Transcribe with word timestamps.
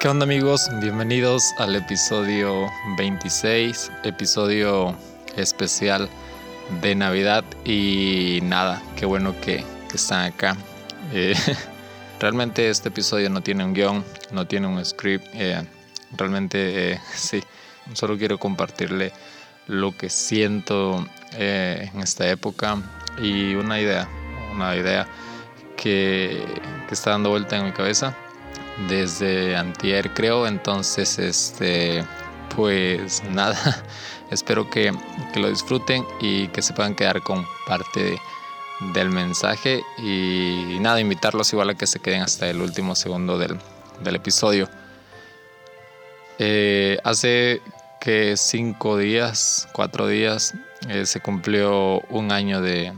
¿Qué 0.00 0.06
onda 0.06 0.22
amigos? 0.22 0.70
Bienvenidos 0.80 1.54
al 1.58 1.74
episodio 1.74 2.70
26, 2.96 3.90
episodio 4.04 4.96
especial 5.36 6.08
de 6.80 6.94
Navidad 6.94 7.42
y 7.64 8.38
nada, 8.44 8.80
qué 8.94 9.06
bueno 9.06 9.34
que, 9.40 9.64
están 9.92 10.26
acá. 10.26 10.56
Eh, 11.12 11.34
realmente 12.20 12.70
este 12.70 12.90
episodio 12.90 13.28
no 13.28 13.40
tiene 13.40 13.64
un 13.64 13.74
guion, 13.74 14.04
no 14.30 14.46
tiene 14.46 14.68
un 14.68 14.84
script, 14.84 15.26
eh, 15.34 15.66
realmente 16.16 16.92
eh, 16.92 17.00
sí, 17.16 17.42
solo 17.92 18.16
quiero 18.16 18.38
compartirle 18.38 19.10
lo 19.66 19.96
que 19.96 20.10
siento 20.10 21.04
en 21.32 22.00
esta 22.00 22.28
época 22.28 22.80
y 23.20 23.56
una 23.56 23.80
idea, 23.80 24.08
una 24.54 24.76
idea 24.76 25.08
que, 25.76 26.44
que 26.86 26.94
está 26.94 27.10
dando 27.10 27.30
vuelta 27.30 27.56
en 27.56 27.64
mi 27.64 27.72
cabeza 27.72 28.16
desde 28.86 29.56
antier 29.56 30.12
creo. 30.14 30.46
Entonces 30.46 31.18
este 31.18 32.04
pues 32.54 33.22
nada 33.24 33.84
espero 34.30 34.68
que, 34.68 34.92
lo 35.36 35.48
disfruten 35.48 36.04
y 36.20 36.48
que 36.48 36.62
se 36.62 36.72
puedan 36.72 36.94
quedar 36.94 37.22
con 37.22 37.46
parte 37.66 38.18
del 38.92 39.10
mensaje. 39.10 39.82
Y, 39.98 40.78
nada 40.80 41.00
invitarlos 41.00 41.52
igual 41.52 41.70
a 41.70 41.74
que 41.74 41.86
se 41.86 42.00
queden 42.00 42.22
hasta 42.22 42.48
el 42.48 42.60
último 42.60 42.94
segundo 42.94 43.38
del, 43.38 43.58
episodio. 44.14 44.68
Eh, 46.38 46.98
hace 47.04 47.60
que 48.00 48.36
cinco 48.36 48.96
días 48.96 49.68
cuatro 49.72 50.06
días 50.06 50.54
eh, 50.88 51.04
se 51.04 51.20
cumplió 51.20 52.00
un 52.10 52.30
año 52.30 52.60
de, 52.60 52.92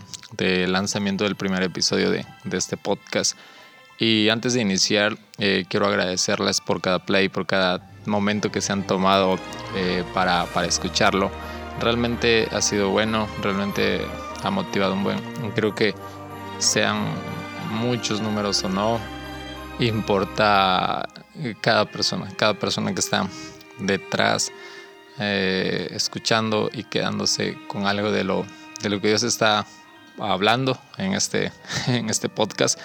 lanzamiento 0.68 1.24
del 1.24 1.36
primer 1.36 1.62
episodio 1.62 2.10
de, 2.10 2.26
de 2.44 2.58
este 2.58 2.76
podcast 2.76 3.36
y 4.00 4.30
antes 4.30 4.54
de 4.54 4.62
iniciar, 4.62 5.18
eh, 5.36 5.66
quiero 5.68 5.86
agradecerles 5.86 6.62
por 6.62 6.80
cada 6.80 7.00
play, 7.00 7.28
por 7.28 7.46
cada 7.46 7.86
momento 8.06 8.50
que 8.50 8.62
se 8.62 8.72
han 8.72 8.86
tomado 8.86 9.38
eh, 9.76 10.02
para, 10.14 10.46
para, 10.46 10.66
escucharlo. 10.66 11.30
Realmente 11.80 12.48
ha 12.50 12.62
sido 12.62 12.88
bueno, 12.88 13.28
realmente 13.42 14.00
ha 14.42 14.50
motivado 14.50 14.94
un 14.94 15.04
buen. 15.04 15.18
Creo 15.54 15.74
que 15.74 15.94
sean 16.58 17.04
muchos 17.72 18.22
números 18.22 18.64
o 18.64 18.70
no, 18.70 18.98
importa 19.78 21.06
cada 21.60 21.84
persona, 21.84 22.26
cada 22.36 22.54
persona 22.54 22.94
que 22.94 23.00
está 23.00 23.28
detrás, 23.78 24.50
eh, 25.18 25.88
escuchando 25.92 26.70
y 26.72 26.84
quedándose 26.84 27.58
con 27.66 27.86
algo 27.86 28.10
de 28.10 28.24
lo, 28.24 28.46
de 28.82 28.88
lo 28.88 28.98
que 29.02 29.08
Dios 29.08 29.24
está 29.24 29.66
hablando 30.18 30.78
en 30.96 31.12
este, 31.12 31.52
en 31.86 32.08
este 32.08 32.30
podcast 32.30 32.78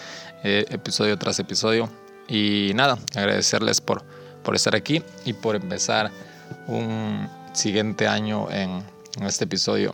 eh, 0.48 0.64
episodio 0.70 1.18
tras 1.18 1.40
episodio. 1.40 1.90
Y 2.28 2.72
nada, 2.76 3.00
agradecerles 3.16 3.82
por, 3.82 4.04
por 4.44 4.56
estar 4.56 4.76
aquí 4.76 5.02
y 5.26 5.34
por 5.34 5.56
empezar 5.56 6.12
un 6.68 7.28
siguiente 7.54 8.08
año 8.08 8.48
en, 8.52 8.84
este 9.26 9.46
episodio. 9.46 9.92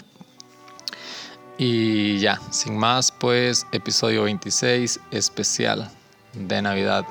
Y 1.58 2.20
ya, 2.20 2.38
sin 2.50 2.78
más, 2.78 3.14
pues 3.14 3.66
episodio 3.72 4.24
26 4.24 5.00
especial 5.12 5.90
de 6.34 6.62
Navidad, 6.62 7.06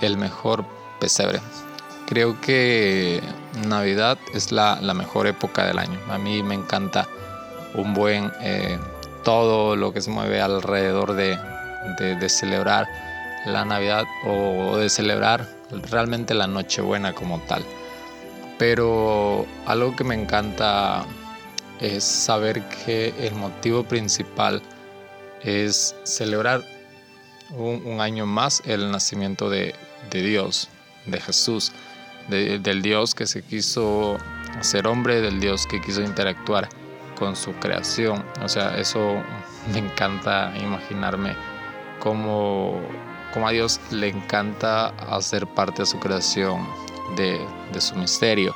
el 0.00 0.16
mejor 0.16 0.64
pesebre. 1.00 1.40
Creo 2.06 2.40
que 2.40 3.20
Navidad 3.66 4.16
es 4.32 4.52
la, 4.52 4.80
mejor 4.94 5.26
época 5.26 5.66
del 5.66 5.78
año. 5.78 6.00
A 6.08 6.16
mí 6.16 6.42
me 6.42 6.54
encanta 6.54 7.06
un 7.74 7.92
buen 7.92 8.32
eh, 8.40 8.78
todo 9.22 9.76
lo 9.76 9.92
que 9.92 10.00
se 10.00 10.10
mueve 10.10 10.40
alrededor 10.40 11.12
de, 11.12 11.36
de, 11.98 12.28
celebrar 12.28 12.88
la 13.46 13.64
Navidad 13.64 14.04
o 14.24 14.76
de 14.76 14.88
celebrar 14.88 15.46
realmente 15.90 16.34
la 16.34 16.46
Nochebuena 16.46 17.12
como 17.12 17.40
tal. 17.40 17.64
Pero 18.58 19.46
algo 19.66 19.94
que 19.94 20.04
me 20.04 20.14
encanta 20.14 21.04
es 21.80 22.04
saber 22.04 22.62
que 22.84 23.14
el 23.20 23.34
motivo 23.34 23.84
principal 23.84 24.62
es 25.42 25.94
celebrar 26.02 26.62
un, 27.50 28.00
año 28.00 28.26
más 28.26 28.62
el 28.66 28.90
nacimiento 28.90 29.48
de, 29.48 29.74
Dios, 30.10 30.68
de 31.06 31.20
Jesús, 31.20 31.72
del 32.28 32.82
Dios 32.82 33.14
que 33.14 33.26
se 33.26 33.42
quiso 33.42 34.18
ser 34.60 34.86
hombre, 34.86 35.20
del 35.20 35.40
Dios 35.40 35.66
que 35.66 35.80
quiso 35.80 36.02
interactuar 36.02 36.68
con 37.18 37.36
su 37.36 37.52
creación. 37.54 38.24
O 38.42 38.48
sea, 38.48 38.76
eso 38.78 39.22
me 39.72 39.78
encanta 39.78 40.52
imaginarme 40.60 41.36
como, 42.00 42.80
a 43.34 43.50
Dios 43.50 43.80
le 43.90 44.08
encanta 44.08 44.88
hacer 44.88 45.46
parte 45.46 45.82
de 45.82 45.86
su 45.86 45.98
creación, 45.98 46.66
de, 47.16 47.46
su 47.80 47.94
misterio. 47.96 48.54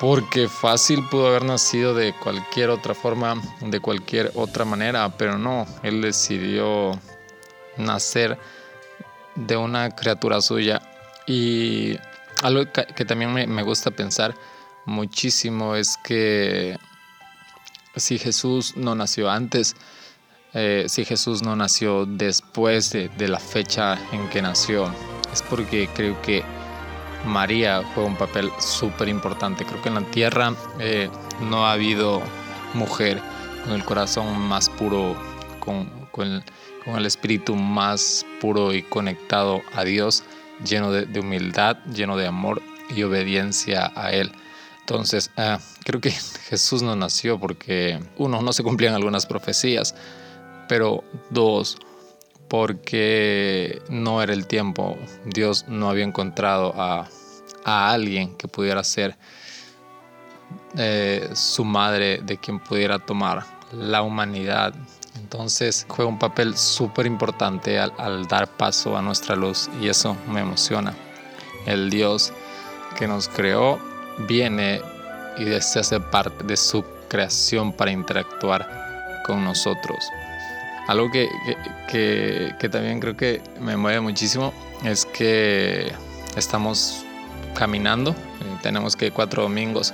Porque 0.00 0.48
fácil 0.48 1.06
pudo 1.10 1.28
haber 1.28 1.44
nacido 1.44 1.94
de 1.94 2.12
cualquier 2.12 2.70
otra 2.70 2.94
forma, 2.94 3.40
de 3.60 3.80
cualquier 3.80 4.32
otra 4.34 4.64
manera, 4.64 5.08
pero 5.16 5.38
no, 5.38 5.66
Él 5.82 6.02
decidió 6.02 6.98
nacer 7.76 8.38
de 9.34 9.56
una 9.56 9.94
criatura 9.94 10.40
suya. 10.40 10.82
Y 11.26 11.98
algo 12.42 12.64
que, 12.72 13.04
también 13.04 13.32
me 13.32 13.62
gusta 13.62 13.90
pensar 13.90 14.34
muchísimo 14.86 15.74
es 15.74 15.96
que 16.02 16.76
si 17.96 18.18
Jesús 18.18 18.76
no 18.76 18.94
nació 18.94 19.30
antes, 19.30 19.76
eh, 20.58 20.86
si 20.88 21.04
Jesús 21.04 21.42
no 21.42 21.54
nació 21.54 22.06
después 22.06 22.90
de, 22.90 23.28
la 23.28 23.38
fecha 23.38 23.98
en 24.10 24.26
que 24.30 24.40
nació, 24.40 24.90
es 25.30 25.42
porque 25.42 25.86
creo 25.94 26.22
que 26.22 26.42
María 27.26 27.82
juega 27.92 28.08
un 28.08 28.16
papel 28.16 28.50
súper 28.58 29.08
importante. 29.08 29.66
Creo 29.66 29.82
que 29.82 29.90
en 29.90 29.96
la 29.96 30.10
tierra 30.10 30.54
eh, 30.80 31.10
no 31.42 31.66
ha 31.66 31.72
habido 31.72 32.22
mujer 32.72 33.20
con 33.64 33.74
el 33.74 33.84
corazón 33.84 34.40
más 34.48 34.70
puro, 34.70 35.14
con, 35.60 35.90
el, 36.96 37.04
espíritu 37.04 37.54
más 37.54 38.24
puro 38.40 38.72
y 38.72 38.82
conectado 38.82 39.60
a 39.74 39.84
Dios, 39.84 40.24
lleno 40.64 40.90
de, 40.90 41.20
humildad, 41.20 41.76
lleno 41.84 42.16
de 42.16 42.28
amor 42.28 42.62
y 42.88 43.02
obediencia 43.02 43.92
a 43.94 44.12
Él. 44.12 44.32
Entonces, 44.80 45.30
ah, 45.36 45.58
creo 45.84 46.00
que 46.00 46.10
Jesús 46.48 46.80
no 46.80 46.96
nació 46.96 47.38
porque, 47.38 48.00
uno, 48.16 48.40
no 48.40 48.54
se 48.54 48.62
cumplían 48.62 48.94
algunas 48.94 49.26
profecías, 49.26 49.94
pero 50.68 51.04
dos, 51.30 51.78
porque 52.48 53.82
no 53.88 54.22
era 54.22 54.32
el 54.32 54.46
tiempo. 54.46 54.96
Dios 55.24 55.66
no 55.68 55.88
había 55.88 56.04
encontrado 56.04 56.74
a, 56.76 57.08
alguien 57.64 58.36
que 58.36 58.46
pudiera 58.46 58.84
ser 58.84 59.16
eh, 60.76 61.28
su 61.34 61.64
madre, 61.64 62.20
de 62.22 62.38
quien 62.38 62.60
pudiera 62.60 63.00
tomar 63.00 63.44
la 63.72 64.02
humanidad. 64.02 64.72
Entonces 65.16 65.84
juega 65.88 66.08
un 66.08 66.18
papel 66.18 66.56
súper 66.56 67.06
importante 67.06 67.80
al, 67.80 67.92
al 67.98 68.28
dar 68.28 68.46
paso 68.46 68.96
a 68.96 69.02
nuestra 69.02 69.34
luz 69.34 69.68
y 69.80 69.88
eso 69.88 70.16
me 70.28 70.40
emociona. 70.40 70.94
El 71.64 71.90
Dios 71.90 72.32
que 72.96 73.08
nos 73.08 73.28
creó 73.28 73.80
viene 74.28 74.80
y 75.36 75.44
desea 75.44 75.82
ser 75.82 76.02
parte 76.02 76.44
de 76.44 76.56
su 76.56 76.84
creación 77.08 77.72
para 77.72 77.90
interactuar 77.90 79.22
con 79.26 79.44
nosotros. 79.44 79.98
Algo 80.86 81.10
que, 81.10 81.28
también 82.70 83.00
creo 83.00 83.16
que 83.16 83.42
me 83.60 83.76
mueve 83.76 84.00
muchísimo 84.00 84.52
es 84.84 85.04
que 85.04 85.92
estamos 86.36 87.04
caminando. 87.54 88.12
Eh, 88.12 88.58
tenemos 88.62 88.94
que 88.94 89.10
cuatro 89.10 89.42
domingos 89.42 89.92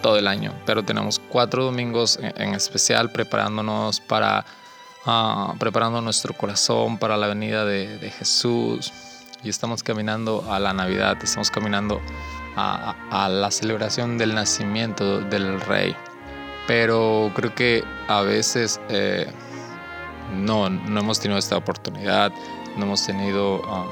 todo 0.00 0.18
el 0.18 0.26
año, 0.26 0.52
pero 0.64 0.82
tenemos 0.82 1.18
cuatro 1.18 1.64
domingos 1.64 2.18
en, 2.20 2.54
especial 2.54 3.10
preparándonos 3.10 4.00
para 4.00 4.44
uh, 5.06 5.56
preparando 5.58 6.00
nuestro 6.00 6.34
corazón 6.34 6.98
para 6.98 7.16
la 7.16 7.26
venida 7.26 7.64
de, 7.64 8.12
Jesús 8.18 8.92
y 9.42 9.48
estamos 9.48 9.82
caminando 9.82 10.46
a 10.50 10.58
la 10.58 10.72
Navidad, 10.74 11.16
estamos 11.22 11.50
caminando 11.50 12.00
a, 12.56 13.28
la 13.30 13.50
celebración 13.50 14.16
del 14.16 14.34
nacimiento 14.34 15.20
del 15.20 15.60
Rey. 15.60 15.94
Pero 16.66 17.30
creo 17.34 17.54
que 17.54 17.84
a 18.08 18.22
veces 18.22 18.80
eh, 18.88 19.26
no, 20.34 20.68
no 20.68 21.00
hemos 21.00 21.20
tenido 21.20 21.38
esta 21.38 21.56
oportunidad, 21.56 22.32
no 22.76 22.84
hemos 22.84 23.06
tenido 23.06 23.60
um, 23.62 23.88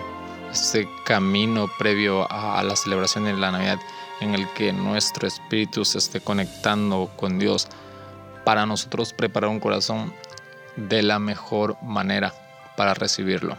este 0.53 0.89
camino 1.05 1.69
previo 1.79 2.31
a, 2.31 2.63
la 2.63 2.77
celebración 2.77 3.25
de 3.25 3.33
la 3.35 3.51
Navidad 3.51 3.79
en 4.21 4.35
el 4.35 4.49
que 4.53 4.73
nuestro 4.73 5.27
espíritu 5.27 5.85
se 5.85 5.99
esté 5.99 6.21
conectando 6.21 7.11
con 7.17 7.39
Dios 7.39 7.69
para 8.45 8.67
nosotros 8.67 9.13
preparar 9.13 9.51
un 9.51 9.61
corazón 9.61 10.13
de 10.77 11.03
la 11.03 11.19
mejor 11.19 11.77
manera 11.83 12.33
para 12.77 12.95
recibirlo. 12.95 13.57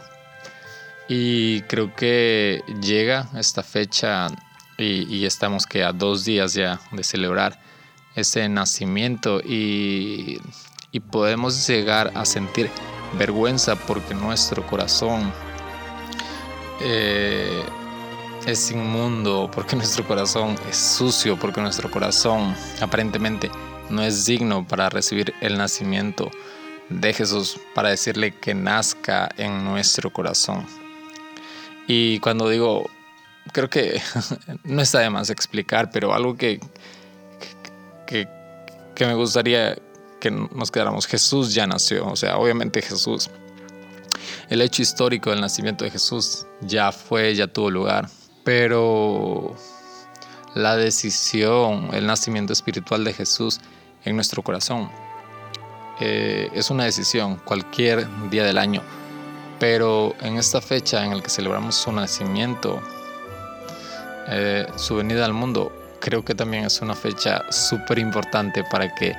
Y 1.08 1.62
creo 1.62 1.94
que 1.94 2.62
llega 2.80 3.28
esta 3.34 3.62
fecha 3.62 4.28
y, 4.78 5.04
y, 5.14 5.26
estamos 5.26 5.66
que 5.66 5.84
a 5.84 5.92
dos 5.92 6.24
días 6.24 6.54
ya 6.54 6.80
de 6.92 7.04
celebrar 7.04 7.60
ese 8.14 8.48
nacimiento 8.48 9.40
y 9.40 10.40
y 10.94 11.00
podemos 11.00 11.66
llegar 11.66 12.12
a 12.14 12.24
sentir 12.24 12.70
vergüenza 13.18 13.74
porque 13.74 14.14
nuestro 14.14 14.64
corazón 14.64 15.32
eh, 16.80 17.64
es 18.46 18.70
inmundo, 18.70 19.50
porque 19.52 19.74
nuestro 19.76 20.06
corazón 20.06 20.54
es 20.70 20.76
sucio, 20.76 21.36
porque 21.36 21.60
nuestro 21.60 21.90
corazón 21.90 22.54
aparentemente 22.80 23.50
no 23.90 24.02
es 24.04 24.24
digno 24.24 24.66
para 24.68 24.88
recibir 24.88 25.34
el 25.40 25.58
nacimiento 25.58 26.30
de 26.88 27.12
Jesús, 27.12 27.58
para 27.74 27.88
decirle 27.88 28.32
que 28.32 28.54
nazca 28.54 29.28
en 29.36 29.64
nuestro 29.64 30.12
corazón. 30.12 30.64
Y 31.88 32.20
cuando 32.20 32.48
digo, 32.48 32.88
creo 33.50 33.68
que 33.68 34.00
no 34.62 34.80
está 34.80 35.00
de 35.00 35.10
más 35.10 35.28
explicar, 35.28 35.90
pero 35.90 36.14
algo 36.14 36.36
que, 36.36 36.60
que, 38.06 38.28
que 38.94 39.06
me 39.06 39.14
gustaría 39.14 39.76
nos 40.30 40.70
quedáramos, 40.70 41.06
Jesús 41.06 41.54
ya 41.54 41.66
nació, 41.66 42.06
o 42.06 42.16
sea, 42.16 42.36
obviamente 42.38 42.82
Jesús, 42.82 43.30
el 44.48 44.60
hecho 44.60 44.82
histórico 44.82 45.30
del 45.30 45.40
nacimiento 45.40 45.84
de 45.84 45.90
Jesús 45.90 46.46
ya 46.60 46.92
fue, 46.92 47.34
ya 47.34 47.46
tuvo 47.46 47.70
lugar, 47.70 48.08
pero 48.44 49.54
la 50.54 50.76
decisión, 50.76 51.90
el 51.92 52.06
nacimiento 52.06 52.52
espiritual 52.52 53.04
de 53.04 53.12
Jesús 53.12 53.60
en 54.04 54.16
nuestro 54.16 54.42
corazón 54.42 54.90
eh, 56.00 56.50
es 56.54 56.70
una 56.70 56.84
decisión 56.84 57.36
cualquier 57.44 58.06
día 58.30 58.44
del 58.44 58.58
año, 58.58 58.82
pero 59.58 60.14
en 60.20 60.36
esta 60.36 60.60
fecha 60.60 61.04
en 61.04 61.16
la 61.16 61.22
que 61.22 61.30
celebramos 61.30 61.76
su 61.76 61.92
nacimiento, 61.92 62.80
eh, 64.28 64.66
su 64.76 64.96
venida 64.96 65.24
al 65.24 65.32
mundo, 65.32 65.72
creo 66.00 66.24
que 66.24 66.34
también 66.34 66.64
es 66.64 66.80
una 66.80 66.94
fecha 66.94 67.42
súper 67.50 67.98
importante 67.98 68.64
para 68.70 68.94
que 68.94 69.16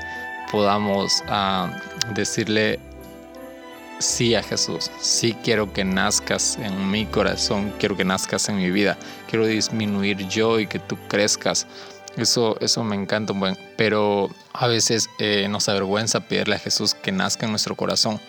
podamos 0.52 1.24
ah, 1.28 1.80
decirle 2.14 2.80
sí 4.00 4.36
a 4.36 4.44
Jesús, 4.44 4.92
sí 5.00 5.36
quiero 5.44 5.72
que 5.72 5.84
nazcas 5.84 6.58
en 6.58 6.92
mi 6.92 7.06
corazón, 7.06 7.74
quiero 7.80 7.96
que 7.96 8.04
nazcas 8.04 8.50
en 8.50 8.58
mi 8.58 8.70
vida, 8.70 8.98
quiero 9.30 9.46
disminuir 9.46 10.28
yo 10.28 10.60
y 10.60 10.68
que 10.68 10.80
tú 10.80 10.98
crezcas. 11.08 11.68
Eso, 12.18 12.58
eso 12.62 12.84
me 12.84 12.96
encanta, 12.96 13.34
pero 13.76 14.30
a 14.54 14.68
veces 14.68 15.10
eh, 15.20 15.48
nos 15.50 15.68
avergüenza 15.68 16.22
pedirle 16.22 16.56
a 16.56 16.60
Jesús 16.60 16.94
que 16.94 17.12
nazca 17.12 17.46
en 17.46 17.52
nuestro 17.52 17.76
corazón 17.76 18.22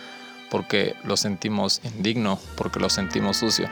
porque 0.51 0.95
lo 1.05 1.17
sentimos 1.17 1.81
indigno, 1.85 2.39
porque 2.57 2.81
lo 2.81 2.91
sentimos 2.91 3.39
sucio. 3.39 3.69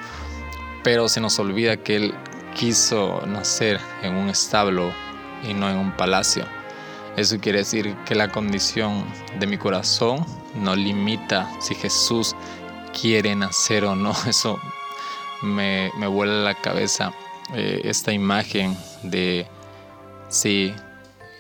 Pero 0.83 1.09
se 1.09 1.21
nos 1.21 1.39
olvida 1.39 1.77
que 1.77 1.97
Él 1.97 2.15
quiso 2.55 3.23
nacer 3.27 3.81
en 4.03 4.15
un 4.15 4.29
establo 4.29 4.93
y 5.49 5.55
no 5.55 5.69
en 5.69 5.77
un 5.77 5.93
palacio. 5.93 6.47
Eso 7.17 7.39
quiere 7.39 7.59
decir 7.59 7.95
que 8.05 8.15
la 8.15 8.33
condición 8.33 9.05
de 9.39 9.47
mi 9.47 9.57
corazón 9.57 10.27
no 10.57 10.75
limita 10.75 11.49
si 11.61 11.75
Jesús 11.75 12.35
quiere 13.01 13.35
nacer 13.37 13.85
o 13.85 13.95
no. 13.95 14.15
Eso 14.27 14.59
me, 15.43 15.93
me 15.97 16.07
vuela 16.09 16.43
la 16.43 16.55
cabeza 16.55 17.13
eh, 17.55 17.83
esta 17.85 18.13
imagen 18.13 18.77
de 19.03 19.47
si 20.29 20.75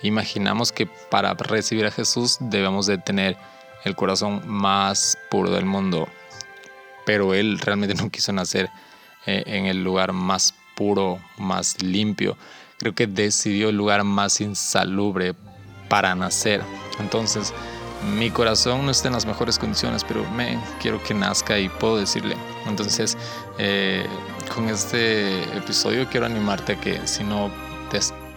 imaginamos 0.03 0.71
que 0.71 0.87
para 0.87 1.35
recibir 1.35 1.87
a 1.87 1.91
Jesús 1.91 2.37
debemos 2.38 2.87
de 2.87 2.99
tener 2.99 3.37
el 3.85 3.97
corazón 3.97 4.43
más 4.47 5.19
puro 5.31 5.50
del 5.50 5.65
mundo, 5.65 6.09
pero 7.05 7.35
Él 7.35 7.59
realmente 7.59 7.94
no 8.00 8.11
quiso 8.11 8.32
nacer 8.32 8.71
eh, 9.26 9.43
en 9.47 9.67
el 9.67 9.82
lugar 9.82 10.12
más 10.12 10.55
puro, 10.76 11.19
más 11.38 11.82
limpio. 11.82 12.37
Creo 12.79 12.94
que 12.94 13.06
decidió 13.06 13.71
el 13.71 13.76
lugar 13.76 14.05
más 14.05 14.41
insalubre 14.41 15.35
para 15.89 16.15
nacer. 16.15 16.63
Entonces, 16.99 17.53
mi 18.17 18.31
corazón 18.31 18.85
no 18.85 18.91
está 18.91 19.09
en 19.09 19.15
las 19.15 19.27
mejores 19.27 19.59
condiciones, 19.59 20.05
pero 20.05 20.29
me 20.31 20.59
quiero 20.81 21.03
que 21.03 21.15
nazca 21.15 21.59
y 21.59 21.69
puedo 21.69 21.97
decirle. 21.97 22.37
Entonces, 22.67 23.17
eh, 23.59 24.07
con 24.55 24.69
este 24.69 25.43
episodio 25.57 26.09
quiero 26.09 26.27
animarte 26.27 26.75
a 26.75 26.81
que 26.81 27.07
si 27.07 27.25
no, 27.25 27.51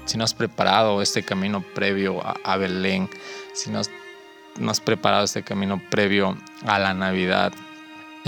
si 0.06 0.18
no 0.18 0.24
has 0.24 0.34
preparado 0.34 1.02
este 1.02 1.24
camino 1.24 1.64
previo 1.76 2.22
a, 2.24 2.58
Belén, 2.58 3.10
si 3.54 3.70
no 3.70 3.80
has, 3.80 4.80
preparado 4.80 5.26
este 5.26 5.44
camino 5.44 5.82
previo 5.90 6.38
a 6.66 6.80
la 6.80 6.94
Navidad, 6.94 7.52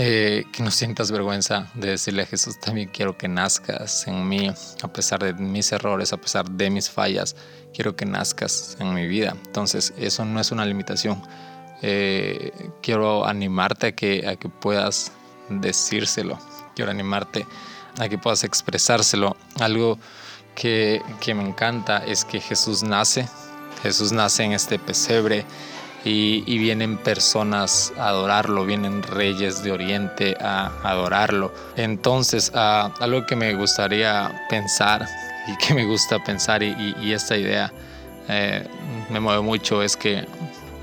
eh, 0.02 0.46
que 0.50 0.62
no 0.62 0.70
sientas 0.70 1.10
vergüenza 1.10 1.66
de 1.74 1.90
decirle 1.90 2.22
a 2.22 2.26
Jesús, 2.26 2.58
también 2.58 2.88
quiero 2.88 3.18
que 3.18 3.28
nazcas 3.28 4.06
en 4.06 4.26
mí, 4.26 4.50
a 4.82 4.88
pesar 4.88 5.22
de 5.22 5.34
mis 5.34 5.72
errores, 5.72 6.14
a 6.14 6.16
pesar 6.16 6.50
de 6.50 6.70
mis 6.70 6.88
fallas, 6.88 7.36
quiero 7.74 7.94
que 7.94 8.06
nazcas 8.06 8.78
en 8.80 8.94
mi 8.94 9.06
vida. 9.06 9.36
Entonces, 9.44 9.92
eso 9.98 10.24
no 10.24 10.40
es 10.40 10.52
una 10.52 10.64
limitación. 10.64 11.22
Eh, 11.82 12.50
quiero 12.80 13.26
animarte 13.26 13.88
a 13.88 13.92
que, 13.92 14.26
a 14.26 14.36
que 14.36 14.48
puedas 14.48 15.12
decírselo, 15.50 16.38
quiero 16.74 16.90
animarte 16.90 17.44
a 17.98 18.08
que 18.08 18.16
puedas 18.16 18.42
expresárselo. 18.42 19.36
Algo 19.58 19.98
que, 20.54 21.02
que 21.20 21.34
me 21.34 21.46
encanta 21.46 21.98
es 22.06 22.24
que 22.24 22.40
Jesús 22.40 22.82
nace, 22.82 23.28
Jesús 23.82 24.12
nace 24.12 24.44
en 24.44 24.52
este 24.52 24.78
pesebre 24.78 25.44
y, 26.04 26.58
vienen 26.58 26.96
personas 26.98 27.92
a 27.98 28.08
adorarlo, 28.08 28.64
vienen 28.64 29.02
reyes 29.02 29.62
de 29.62 29.72
Oriente 29.72 30.36
a 30.40 30.72
adorarlo. 30.82 31.52
Entonces, 31.76 32.50
algo 32.54 33.26
que 33.26 33.36
me 33.36 33.54
gustaría 33.54 34.46
pensar 34.48 35.06
y 35.46 35.56
que 35.56 35.74
me 35.74 35.84
gusta 35.84 36.22
pensar 36.22 36.62
y, 36.62 37.12
esta 37.12 37.36
idea 37.36 37.72
eh, 38.28 38.66
me 39.10 39.20
mueve 39.20 39.42
mucho 39.42 39.82
es 39.82 39.96
que 39.96 40.24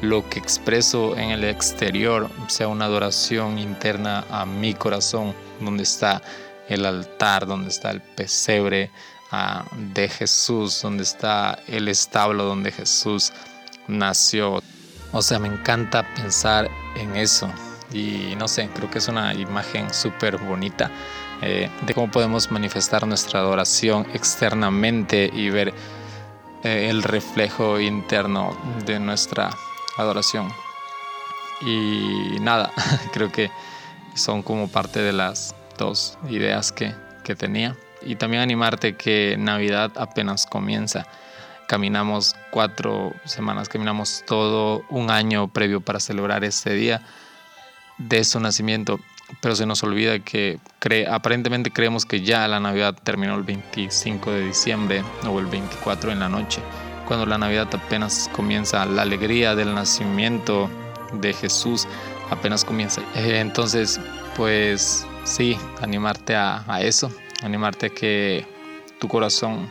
lo 0.01 0.29
que 0.29 0.37
expreso 0.37 1.17
en 1.17 1.31
el 1.31 1.43
exterior 1.43 2.29
sea 2.47 2.67
una 2.67 2.85
adoración 2.85 3.57
interna 3.57 4.25
a 4.29 4.45
mi 4.45 4.73
corazón, 4.73 5.33
donde 5.59 5.83
está 5.83 6.21
el 6.67 6.85
altar, 6.85 7.47
donde 7.47 7.69
está 7.69 7.89
el 7.91 8.01
pesebre 8.01 8.91
ah, 9.31 9.65
de 9.93 10.07
Jesús, 10.07 10.81
donde 10.81 11.03
está 11.03 11.57
el 11.67 11.87
establo 11.87 12.43
donde 12.43 12.71
Jesús 12.71 13.33
nació. 13.87 14.61
O 15.17 15.23
sea, 15.23 15.39
me 15.39 15.47
encanta 15.47 16.03
pensar 16.13 16.69
en 16.95 17.15
eso. 17.15 17.51
Y 17.91 18.35
no 18.37 18.47
sé, 18.47 18.69
creo 18.69 18.87
que 18.91 18.99
es 18.99 19.07
una 19.07 19.33
imagen 19.33 19.91
súper 19.91 20.37
bonita 20.37 20.91
eh, 21.41 21.71
de 21.87 21.93
cómo 21.95 22.11
podemos 22.11 22.51
manifestar 22.51 23.07
nuestra 23.07 23.39
adoración 23.39 24.05
externamente 24.13 25.27
y 25.33 25.49
ver 25.49 25.73
eh, 26.63 26.89
el 26.91 27.01
reflejo 27.01 27.79
interno 27.79 28.55
de 28.85 28.99
nuestra 28.99 29.49
adoración. 29.97 30.53
Y 31.61 32.39
nada, 32.39 32.71
creo 33.11 33.31
que 33.31 33.49
son 34.13 34.43
como 34.43 34.67
parte 34.67 34.99
de 34.99 35.13
las 35.13 35.55
dos 35.79 36.15
ideas 36.29 36.71
que, 36.71 36.93
que 37.23 37.35
tenía. 37.35 37.75
Y 38.03 38.17
también 38.17 38.43
animarte 38.43 38.95
que 38.95 39.35
Navidad 39.39 39.93
apenas 39.95 40.45
comienza 40.45 41.07
caminamos 41.67 42.35
cuatro 42.49 43.13
semanas, 43.25 43.69
caminamos 43.69 44.23
todo 44.25 44.85
un 44.89 45.11
año 45.11 45.49
previo 45.49 45.81
para 45.81 45.99
celebrar 45.99 46.43
este 46.43 46.73
día 46.73 47.01
de 47.97 48.23
su 48.23 48.39
nacimiento, 48.39 48.99
pero 49.41 49.55
se 49.55 49.65
nos 49.65 49.83
olvida 49.83 50.19
que 50.19 50.59
aparentemente 51.09 51.71
creemos 51.71 52.05
que 52.05 52.21
ya 52.21 52.47
la 52.47 52.59
Navidad 52.59 52.95
terminó 53.03 53.35
el 53.35 53.43
25 53.43 54.31
de 54.31 54.45
diciembre 54.45 55.03
o 55.27 55.39
el 55.39 55.47
24 55.47 56.11
en 56.11 56.19
la 56.19 56.29
noche, 56.29 56.61
cuando 57.05 57.25
la 57.25 57.37
Navidad 57.37 57.67
apenas 57.73 58.29
comienza, 58.33 58.85
la 58.85 59.01
alegría 59.01 59.55
del 59.55 59.75
nacimiento 59.75 60.69
de 61.13 61.33
Jesús 61.33 61.87
apenas 62.29 62.63
comienza. 62.63 63.01
Eh, 63.15 63.39
entonces, 63.39 63.99
pues 64.35 65.05
sí, 65.23 65.57
animarte 65.81 66.35
a, 66.35 66.63
a 66.67 66.81
eso, 66.81 67.11
animarte 67.43 67.87
a 67.87 67.89
que 67.89 68.45
tu 68.99 69.07
corazón 69.07 69.69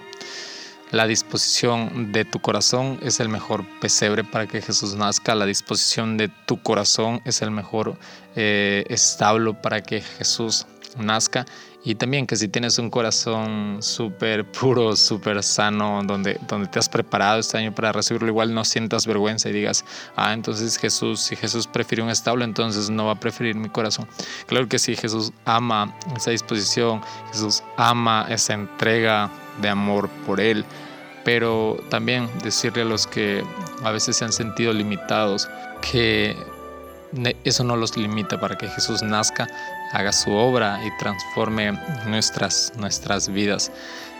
la 0.92 1.06
disposición 1.06 2.12
de 2.12 2.24
tu 2.24 2.38
corazón 2.40 2.98
es 3.02 3.18
el 3.18 3.28
mejor 3.28 3.64
pesebre 3.80 4.22
para 4.22 4.46
que 4.46 4.62
Jesús 4.62 4.94
nazca. 4.94 5.34
La 5.34 5.44
disposición 5.44 6.16
de 6.16 6.28
tu 6.28 6.62
corazón 6.62 7.20
es 7.24 7.42
el 7.42 7.50
mejor 7.50 7.96
eh, 8.36 8.84
establo 8.88 9.60
para 9.60 9.82
que 9.82 10.00
Jesús 10.00 10.66
nazca. 10.96 11.44
Y 11.82 11.94
también 11.96 12.26
que 12.26 12.36
si 12.36 12.48
tienes 12.48 12.78
un 12.78 12.90
corazón 12.90 13.78
súper 13.80 14.44
puro, 14.44 14.96
súper 14.96 15.42
sano, 15.42 16.02
donde, 16.04 16.38
donde 16.48 16.68
te 16.68 16.78
has 16.78 16.88
preparado 16.88 17.40
este 17.40 17.58
año 17.58 17.74
para 17.74 17.92
recibirlo, 17.92 18.28
igual 18.28 18.54
no 18.54 18.64
sientas 18.64 19.06
vergüenza 19.06 19.48
y 19.48 19.52
digas, 19.52 19.84
ah, 20.16 20.32
entonces 20.32 20.78
Jesús, 20.78 21.20
si 21.20 21.36
Jesús 21.36 21.68
prefirió 21.68 22.04
un 22.04 22.10
establo, 22.10 22.44
entonces 22.44 22.90
no 22.90 23.06
va 23.06 23.12
a 23.12 23.20
preferir 23.20 23.54
mi 23.54 23.68
corazón. 23.68 24.08
Claro 24.46 24.68
que 24.68 24.80
sí, 24.80 24.96
Jesús 24.96 25.32
ama 25.44 25.96
esa 26.16 26.32
disposición, 26.32 27.02
Jesús 27.32 27.62
ama 27.76 28.26
esa 28.30 28.54
entrega 28.54 29.30
de 29.60 29.68
amor 29.68 30.08
por 30.26 30.40
Él, 30.40 30.64
pero 31.24 31.76
también 31.88 32.28
decirle 32.42 32.82
a 32.82 32.84
los 32.86 33.06
que 33.06 33.42
a 33.82 33.90
veces 33.90 34.16
se 34.16 34.24
han 34.24 34.32
sentido 34.32 34.72
limitados 34.72 35.48
que 35.90 36.36
eso 37.44 37.64
no 37.64 37.76
los 37.76 37.96
limita 37.96 38.38
para 38.38 38.56
que 38.56 38.68
Jesús 38.68 39.02
nazca, 39.02 39.48
haga 39.92 40.12
su 40.12 40.32
obra 40.32 40.80
y 40.84 40.96
transforme 40.98 41.72
nuestras, 42.06 42.72
nuestras 42.76 43.28
vidas. 43.28 43.72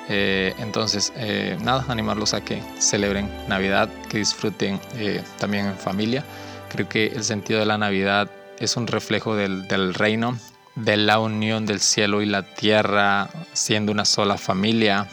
Eh, 0.09 0.55
entonces, 0.59 1.12
eh, 1.16 1.59
nada, 1.62 1.85
animarlos 1.88 2.33
a 2.33 2.40
que 2.40 2.62
celebren 2.78 3.31
Navidad, 3.49 3.88
que 4.09 4.19
disfruten 4.19 4.81
eh, 4.95 5.23
también 5.38 5.66
en 5.66 5.76
familia. 5.76 6.25
Creo 6.71 6.88
que 6.88 7.09
el 7.09 7.25
sentido 7.25 7.61
de 7.61 7.66
la 7.66 7.78
Navidad 7.78 8.31
es 8.59 8.76
un 8.76 8.87
reflejo 8.87 9.35
del, 9.35 9.66
del 9.69 9.95
reino, 9.95 10.38
de 10.76 10.97
la 10.97 11.19
unión 11.19 11.66
del 11.66 11.81
cielo 11.81 12.23
y 12.23 12.26
la 12.26 12.43
tierra 12.43 13.28
siendo 13.52 13.93
una 13.93 14.05
sola 14.05 14.38
familia 14.38 15.09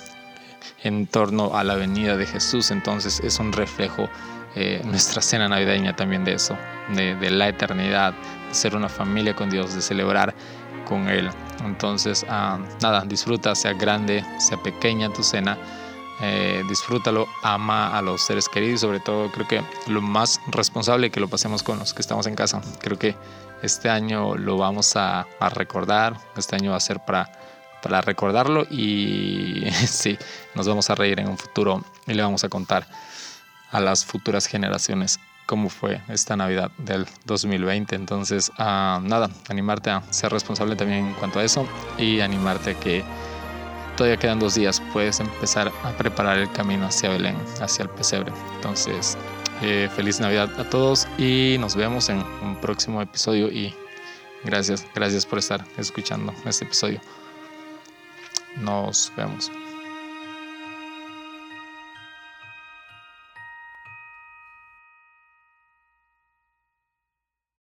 en 0.84 1.08
torno 1.08 1.56
a 1.56 1.63
la 1.63 1.75
venida 1.75 2.16
de 2.18 2.25
Jesús. 2.25 2.72
Entonces 2.72 3.20
es 3.22 3.40
un 3.40 3.52
reflejo 3.52 4.10
eh, 4.56 4.82
nuestra 4.86 5.22
cena 5.22 5.48
navideña 5.48 5.96
también 5.96 6.24
de 6.24 6.34
eso, 6.34 6.56
de, 6.96 7.32
la 7.32 7.48
eternidad, 7.48 8.13
de 8.48 8.54
ser 8.54 8.75
una 8.75 8.88
familia 8.88 9.36
con 9.36 9.50
Dios, 9.50 9.74
de 9.74 9.82
celebrar 9.82 10.36
con 10.88 11.10
Él. 11.10 11.30
Entonces, 11.66 12.24
ah, 12.30 12.60
nada, 12.82 13.04
disfruta, 13.06 13.56
sea 13.56 13.74
grande, 13.74 14.24
sea 14.38 14.62
pequeña 14.62 15.12
tu 15.12 15.24
cena. 15.24 15.58
Eh, 16.22 16.62
disfrútalo, 16.70 17.28
ama 17.42 17.98
a 17.98 18.02
los 18.04 18.22
seres 18.22 18.48
queridos, 18.48 18.82
sobre 18.82 19.00
todo 19.00 19.32
creo 19.32 19.48
que 19.48 19.62
lo 19.88 20.02
más 20.02 20.40
responsable 20.48 21.08
es 21.08 21.13
que 21.13 21.20
lo 21.20 21.28
pasemos 21.28 21.63
con 21.63 21.80
los 21.80 21.94
que 21.96 22.02
estamos 22.02 22.28
en 22.28 22.36
casa. 22.36 22.62
Creo 22.80 23.00
que 23.00 23.16
este 23.63 23.90
año 23.90 24.36
lo 24.36 24.58
vamos 24.58 24.96
a, 24.96 25.25
recordar, 25.56 26.16
este 26.38 26.56
año 26.56 26.72
va 26.72 26.78
a 26.78 26.82
ser 26.82 27.00
para, 27.00 27.32
para 27.84 28.02
recordarlo 28.02 28.66
y 28.72 29.66
sí, 29.86 30.18
nos 30.56 30.68
vamos 30.68 30.90
a 30.90 30.96
reír 30.96 31.20
en 31.20 31.28
un 31.28 31.38
futuro 31.38 31.84
y 32.08 32.13
le 32.13 32.24
vamos 32.24 32.44
a 32.44 32.50
contar 32.50 32.88
a 33.72 33.80
las 33.80 34.06
futuras 34.06 34.48
generaciones 34.48 35.20
cómo 35.46 35.70
fue 35.70 36.02
esta 36.08 36.36
Navidad 36.36 36.72
del 36.78 37.06
2020. 37.25 37.96
Entonces, 37.96 38.52
ah, 38.58 39.00
nada, 39.04 39.30
animarte 39.50 39.90
a 39.90 40.02
ser 40.12 40.32
responsable 40.32 40.75
también 40.75 41.08
en 41.08 41.13
cuanto 41.16 41.40
a 41.40 41.44
eso 41.44 41.68
y 41.98 42.22
animarte 42.22 42.72
a 42.72 42.80
que 42.80 43.04
todavía 43.98 44.18
quedan 44.18 44.40
dos 44.40 44.56
días, 44.56 44.82
puedes 44.94 45.20
empezar 45.20 45.72
a 45.84 45.92
preparar 45.92 46.38
el 46.38 46.52
camino 46.52 46.86
hacia 46.86 47.10
Belén, 47.10 47.38
hacia 47.60 47.84
el 47.84 47.90
pesebre. 47.90 48.32
Entonces, 48.56 49.18
eh, 49.62 49.90
feliz 49.96 50.20
Navidad 50.20 50.50
a 50.60 50.70
todos 50.70 51.08
y 51.18 51.58
nos 51.60 51.75
vemos 51.75 52.10
en 52.10 52.24
un 52.42 52.56
próximo 52.62 53.02
episodio 53.02 53.52
y 53.52 53.74
gracias, 54.44 54.86
gracias 54.96 55.25
por 55.25 55.40
estar 55.40 55.66
escuchando 55.78 56.34
este 56.46 56.66
episodio. 56.66 57.02
Nos 58.55 59.12
vemos. 59.15 59.62